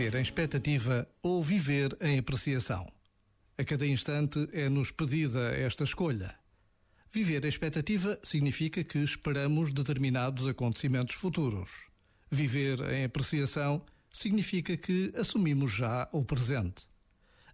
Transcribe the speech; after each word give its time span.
Viver 0.00 0.18
em 0.18 0.22
expectativa 0.22 1.06
ou 1.22 1.42
viver 1.42 1.94
em 2.00 2.18
apreciação. 2.18 2.90
A 3.58 3.62
cada 3.62 3.86
instante 3.86 4.48
é-nos 4.50 4.90
pedida 4.90 5.52
esta 5.54 5.84
escolha. 5.84 6.34
Viver 7.12 7.44
em 7.44 7.48
expectativa 7.48 8.18
significa 8.22 8.82
que 8.82 8.96
esperamos 8.96 9.74
determinados 9.74 10.46
acontecimentos 10.46 11.16
futuros. 11.16 11.90
Viver 12.30 12.80
em 12.90 13.04
apreciação 13.04 13.84
significa 14.10 14.74
que 14.74 15.12
assumimos 15.14 15.70
já 15.70 16.08
o 16.12 16.24
presente. 16.24 16.88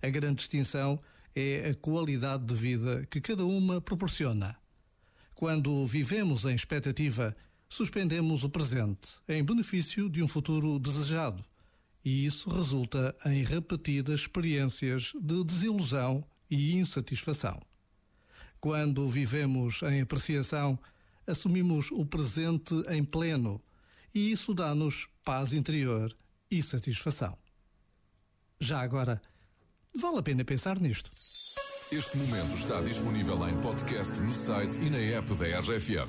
A 0.01 0.09
grande 0.09 0.37
distinção 0.37 1.03
é 1.35 1.71
a 1.71 1.75
qualidade 1.75 2.45
de 2.45 2.55
vida 2.55 3.05
que 3.11 3.21
cada 3.21 3.45
uma 3.45 3.81
proporciona. 3.81 4.57
Quando 5.35 5.85
vivemos 5.85 6.45
em 6.45 6.55
expectativa, 6.55 7.37
suspendemos 7.69 8.45
o 8.45 8.49
presente 8.49 9.17
em 9.29 9.43
benefício 9.43 10.09
de 10.09 10.23
um 10.23 10.29
futuro 10.29 10.79
desejado 10.79 11.45
e 12.07 12.25
isso 12.25 12.49
resulta 12.49 13.17
em 13.25 13.43
repetidas 13.43 14.21
experiências 14.21 15.11
de 15.21 15.43
desilusão 15.43 16.25
e 16.49 16.77
insatisfação. 16.77 17.61
Quando 18.61 19.09
vivemos 19.09 19.83
em 19.83 20.03
apreciação, 20.03 20.79
assumimos 21.27 21.91
o 21.91 22.07
presente 22.07 22.75
em 22.91 23.03
pleno 23.03 23.61
e 24.15 24.31
isso 24.31 24.55
dá-nos 24.55 25.09
paz 25.25 25.53
interior 25.53 26.17
e 26.49 26.63
satisfação. 26.63 27.37
Já 28.61 28.83
agora, 28.83 29.21
vale 29.93 30.19
a 30.19 30.23
pena 30.23 30.45
pensar 30.45 30.79
nisto. 30.79 31.11
Este 31.91 32.17
momento 32.19 32.57
está 32.57 32.81
disponível 32.83 33.49
em 33.49 33.61
podcast 33.61 34.21
no 34.21 34.33
site 34.33 34.79
e 34.81 34.91
na 34.91 34.99
app 34.99 35.35
da 35.35 35.59
RFM. 35.59 36.09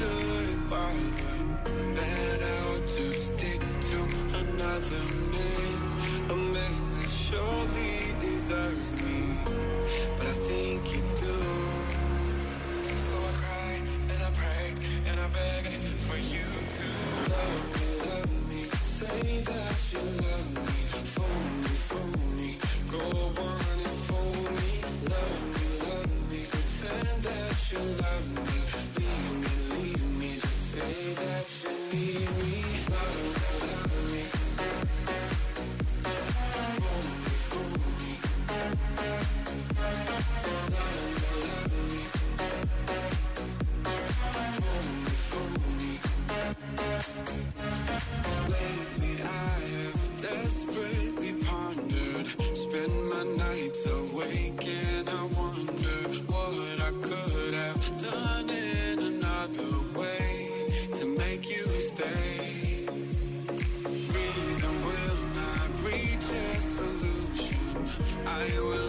should 0.00 0.70
buy 0.70 0.94
that 1.94 2.40
out 2.40 2.86
to 2.88 3.12
stick 3.12 3.60
to 3.90 3.98
another 4.38 5.29
and 54.58 55.08
I 55.08 55.24
wonder 55.38 55.98
What 56.26 56.80
I 56.80 56.92
could 57.02 57.54
have 57.54 58.02
done 58.02 58.50
in 58.50 58.98
another 58.98 59.72
way 59.98 60.66
To 60.98 61.06
make 61.18 61.50
you 61.50 61.66
stay. 61.80 62.86
Reason 64.14 64.74
will 64.86 65.22
not 65.42 65.68
reach 65.84 66.28
a 66.32 66.60
solution. 66.60 67.58
I 68.26 68.44
will 68.60 68.79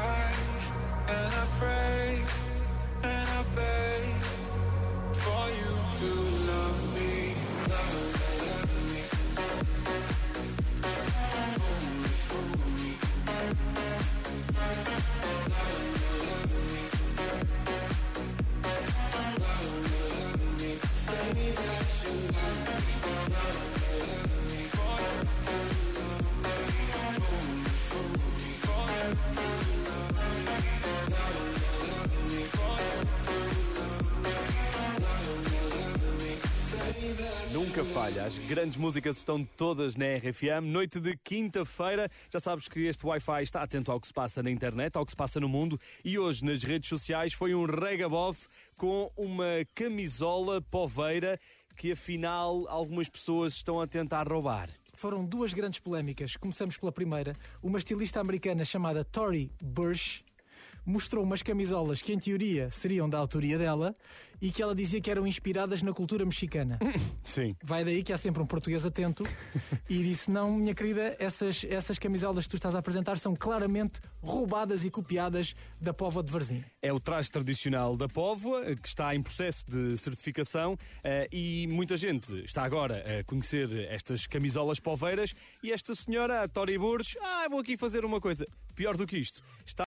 cry 0.00 0.21
Nunca 37.52 37.84
falha, 37.84 38.24
as 38.24 38.38
grandes 38.38 38.78
músicas 38.78 39.18
estão 39.18 39.44
todas 39.44 39.94
na 39.94 40.06
RFM. 40.16 40.64
Noite 40.64 40.98
de 40.98 41.14
quinta-feira, 41.18 42.08
já 42.30 42.40
sabes 42.40 42.66
que 42.66 42.80
este 42.86 43.04
Wi-Fi 43.04 43.42
está 43.42 43.62
atento 43.62 43.92
ao 43.92 44.00
que 44.00 44.06
se 44.06 44.12
passa 44.12 44.42
na 44.42 44.50
internet, 44.50 44.96
ao 44.96 45.04
que 45.04 45.12
se 45.12 45.16
passa 45.16 45.38
no 45.38 45.50
mundo. 45.50 45.78
E 46.02 46.18
hoje 46.18 46.42
nas 46.46 46.62
redes 46.62 46.88
sociais 46.88 47.34
foi 47.34 47.54
um 47.54 47.66
regabof 47.66 48.46
com 48.74 49.12
uma 49.14 49.66
camisola 49.74 50.62
poveira 50.62 51.38
que 51.76 51.92
afinal 51.92 52.66
algumas 52.68 53.10
pessoas 53.10 53.52
estão 53.52 53.78
a 53.82 53.86
tentar 53.86 54.26
roubar. 54.26 54.70
Foram 54.94 55.22
duas 55.22 55.52
grandes 55.52 55.78
polémicas. 55.78 56.36
Começamos 56.36 56.78
pela 56.78 56.90
primeira. 56.90 57.36
Uma 57.62 57.76
estilista 57.76 58.18
americana 58.20 58.64
chamada 58.64 59.04
Tory 59.04 59.50
Burch 59.62 60.24
mostrou 60.84 61.24
umas 61.24 61.42
camisolas 61.42 62.02
que, 62.02 62.12
em 62.12 62.18
teoria, 62.18 62.70
seriam 62.70 63.08
da 63.08 63.18
autoria 63.18 63.58
dela 63.58 63.96
e 64.42 64.50
que 64.50 64.60
ela 64.60 64.74
dizia 64.74 65.00
que 65.00 65.08
eram 65.08 65.24
inspiradas 65.24 65.82
na 65.82 65.92
cultura 65.92 66.24
mexicana. 66.24 66.76
Sim. 67.22 67.54
Vai 67.62 67.84
daí 67.84 68.02
que 68.02 68.12
há 68.12 68.18
sempre 68.18 68.42
um 68.42 68.46
português 68.46 68.84
atento 68.84 69.24
e 69.88 70.02
disse: 70.02 70.28
Não, 70.28 70.50
minha 70.52 70.74
querida, 70.74 71.16
essas, 71.20 71.64
essas 71.68 71.96
camisolas 71.96 72.44
que 72.44 72.50
tu 72.50 72.56
estás 72.56 72.74
a 72.74 72.80
apresentar 72.80 73.18
são 73.18 73.36
claramente 73.36 74.00
roubadas 74.20 74.84
e 74.84 74.90
copiadas 74.90 75.54
da 75.80 75.94
Pova 75.94 76.22
de 76.24 76.32
Varzim. 76.32 76.64
É 76.82 76.92
o 76.92 76.98
traje 76.98 77.30
tradicional 77.30 77.96
da 77.96 78.08
Póvoa, 78.08 78.74
que 78.74 78.88
está 78.88 79.14
em 79.14 79.22
processo 79.22 79.64
de 79.68 79.96
certificação 79.96 80.76
eh, 81.04 81.28
e 81.32 81.68
muita 81.68 81.96
gente 81.96 82.34
está 82.44 82.64
agora 82.64 83.20
a 83.20 83.24
conhecer 83.24 83.70
estas 83.88 84.26
camisolas 84.26 84.80
poveiras 84.80 85.34
e 85.62 85.70
esta 85.70 85.94
senhora, 85.94 86.42
a 86.42 86.48
Tori 86.48 86.76
Burges, 86.76 87.16
ah, 87.20 87.46
vou 87.48 87.60
aqui 87.60 87.76
fazer 87.76 88.04
uma 88.04 88.20
coisa. 88.20 88.44
Pior 88.74 88.96
do 88.96 89.06
que 89.06 89.18
isto, 89.18 89.42
está 89.66 89.80